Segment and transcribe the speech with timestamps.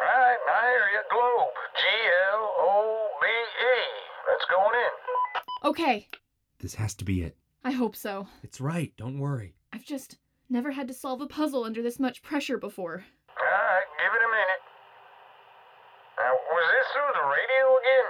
[0.00, 1.02] Alright, I hear you.
[1.10, 1.54] Globe.
[1.76, 3.80] G-L-O-B-E.
[4.28, 4.92] That's going in.
[5.70, 6.08] Okay,
[6.60, 7.36] This has to be it.
[7.64, 8.26] I hope so.
[8.42, 9.54] It's right, don't worry.
[9.72, 10.18] I've just
[10.50, 13.04] never had to solve a puzzle under this much pressure before.
[13.40, 14.62] Alright, give it a minute.
[16.18, 18.08] Now, was this through the radio again?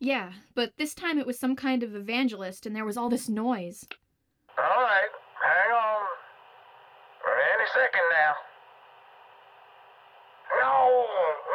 [0.00, 3.28] Yeah, but this time it was some kind of evangelist and there was all this
[3.28, 3.86] noise.
[4.58, 5.10] Alright,
[5.42, 6.06] hang on.
[7.26, 8.34] Any second now.
[10.60, 11.06] No,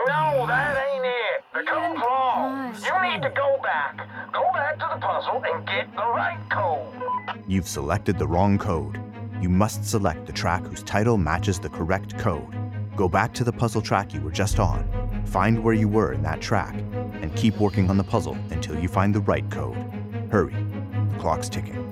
[0.08, 1.44] no, that ain't it.
[1.54, 2.76] The code's wrong.
[2.84, 4.08] You need to go back.
[4.34, 7.44] Go back to the puzzle and get the right code.
[7.48, 9.00] You've selected the wrong code.
[9.42, 12.56] You must select the track whose title matches the correct code.
[12.96, 14.88] Go back to the puzzle track you were just on,
[15.26, 16.76] find where you were in that track,
[17.22, 19.78] and keep working on the puzzle until you find the right code.
[20.32, 20.56] Hurry,
[21.12, 21.91] the clock's ticking.